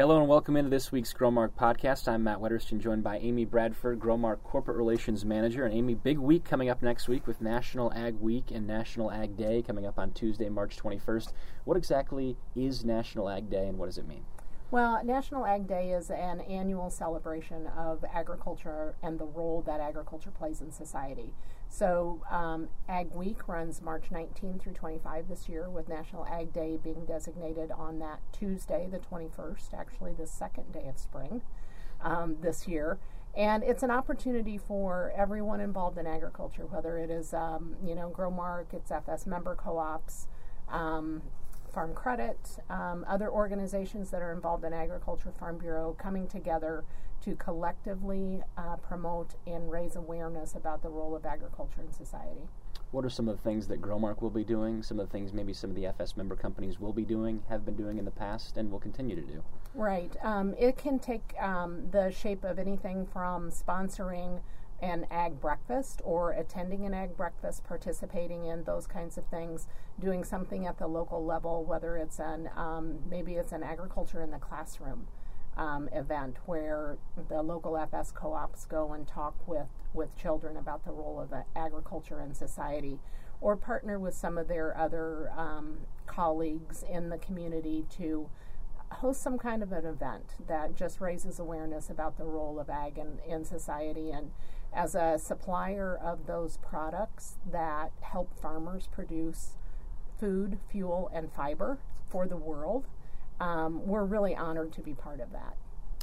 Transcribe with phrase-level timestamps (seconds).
[0.00, 2.08] Hello and welcome into this week's Growmark podcast.
[2.08, 5.66] I'm Matt Wetterston, joined by Amy Bradford, Growmark Corporate Relations Manager.
[5.66, 9.36] And Amy, big week coming up next week with National Ag Week and National Ag
[9.36, 11.34] Day coming up on Tuesday, March 21st.
[11.66, 14.24] What exactly is National Ag Day and what does it mean?
[14.70, 20.30] Well, National Ag Day is an annual celebration of agriculture and the role that agriculture
[20.30, 21.34] plays in society.
[21.68, 26.78] So, um, Ag Week runs March 19 through 25 this year, with National Ag Day
[26.80, 31.42] being designated on that Tuesday, the 21st, actually the second day of spring
[32.00, 33.00] um, this year.
[33.36, 38.08] And it's an opportunity for everyone involved in agriculture, whether it is, um, you know,
[38.16, 40.28] Growmark, it's FS member co ops,
[40.68, 41.22] um,
[41.72, 42.38] Farm Credit,
[42.68, 46.84] um, other organizations that are involved in agriculture, Farm Bureau, coming together
[47.22, 52.48] to collectively uh, promote and raise awareness about the role of agriculture in society.
[52.90, 54.82] What are some of the things that Growmark will be doing?
[54.82, 57.64] Some of the things maybe some of the FS member companies will be doing, have
[57.64, 59.44] been doing in the past, and will continue to do?
[59.74, 60.12] Right.
[60.22, 64.40] Um, it can take um, the shape of anything from sponsoring
[64.82, 69.66] an ag breakfast or attending an ag breakfast, participating in those kinds of things,
[69.98, 74.30] doing something at the local level, whether it's an um, maybe it's an agriculture in
[74.30, 75.06] the classroom
[75.56, 76.96] um, event where
[77.28, 82.20] the local FS co-ops go and talk with with children about the role of agriculture
[82.20, 82.98] in society,
[83.40, 88.28] or partner with some of their other um, colleagues in the community to
[88.92, 92.98] host some kind of an event that just raises awareness about the role of ag
[92.98, 94.30] in, in society and
[94.72, 99.56] as a supplier of those products that help farmers produce
[100.18, 102.86] food, fuel, and fiber for the world,
[103.40, 105.56] um, we're really honored to be part of that.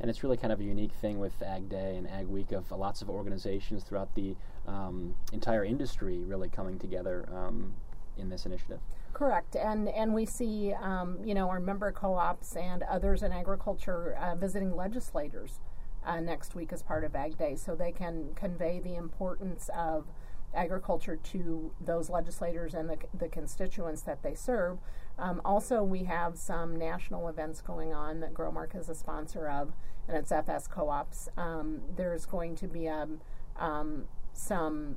[0.00, 2.70] And it's really kind of a unique thing with Ag Day and Ag Week of
[2.70, 7.74] lots of organizations throughout the um, entire industry really coming together um,
[8.16, 8.80] in this initiative.
[9.12, 14.16] Correct, and and we see um, you know our member co-ops and others in agriculture
[14.16, 15.60] uh, visiting legislators
[16.04, 20.06] uh, next week as part of Ag Day, so they can convey the importance of
[20.54, 24.78] agriculture to those legislators and the, the constituents that they serve.
[25.18, 29.72] Um, also, we have some national events going on that Growmark is a sponsor of,
[30.08, 31.28] and it's FS Co-ops.
[31.36, 33.20] Um, there's going to be um,
[33.58, 34.96] um some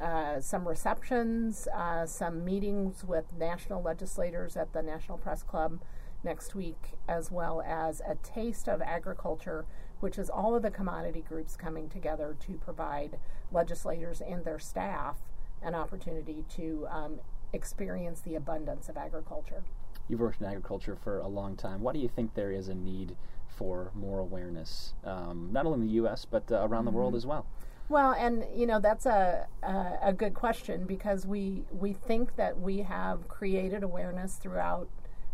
[0.00, 5.82] uh, some receptions, uh, some meetings with national legislators at the National Press Club
[6.24, 9.66] next week, as well as a taste of agriculture
[10.00, 13.18] which is all of the commodity groups coming together to provide
[13.52, 15.16] legislators and their staff
[15.62, 17.20] an opportunity to um,
[17.52, 19.62] experience the abundance of agriculture.
[20.08, 21.80] You've worked in agriculture for a long time.
[21.82, 23.16] Why do you think there is a need
[23.46, 26.84] for more awareness, um, not only in the U.S., but uh, around mm-hmm.
[26.86, 27.18] the world mm-hmm.
[27.18, 27.46] as well?
[27.88, 32.60] Well, and you know that's a, a, a good question because we we think that
[32.60, 34.88] we have created awareness throughout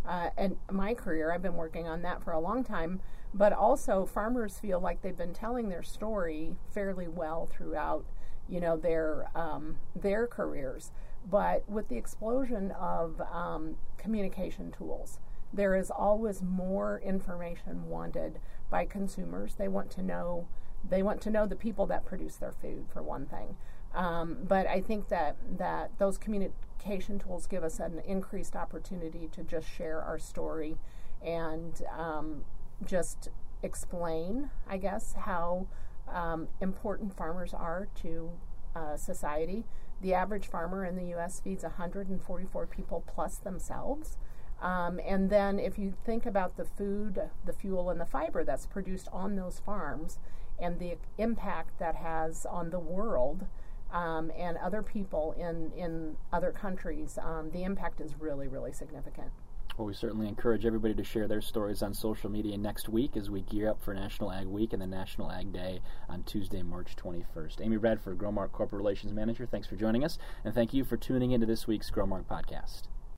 [0.06, 1.32] uh, and my career.
[1.32, 3.00] I've been working on that for a long time,
[3.34, 8.04] but also farmers feel like they've been telling their story fairly well throughout,
[8.48, 10.92] you know, their um, their careers.
[11.28, 15.18] But with the explosion of um, communication tools,
[15.52, 18.38] there is always more information wanted
[18.70, 19.54] by consumers.
[19.54, 20.46] They want to know
[20.88, 23.56] they want to know the people that produce their food for one thing.
[23.96, 29.42] Um, but I think that that those communication tools give us an increased opportunity to
[29.42, 30.76] just share our story
[31.24, 32.44] and um,
[32.84, 33.30] just
[33.62, 35.66] explain, I guess, how
[36.12, 38.30] um, important farmers are to
[38.76, 39.64] uh, society.
[40.02, 41.40] The average farmer in the U.S.
[41.40, 44.18] feeds 144 people plus themselves.
[44.60, 48.66] Um, and then, if you think about the food, the fuel, and the fiber that's
[48.66, 50.18] produced on those farms
[50.58, 53.46] and the impact that has on the world
[53.92, 59.30] um, and other people in, in other countries, um, the impact is really, really significant.
[59.76, 63.28] Well, we certainly encourage everybody to share their stories on social media next week as
[63.28, 66.96] we gear up for National Ag Week and the National Ag Day on Tuesday, March
[66.96, 67.60] 21st.
[67.60, 71.32] Amy Bradford, Growmark Corporate Relations Manager, thanks for joining us, and thank you for tuning
[71.32, 72.84] into this week's Growmark podcast.